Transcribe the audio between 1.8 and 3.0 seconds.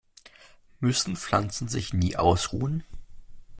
nie ausruhen?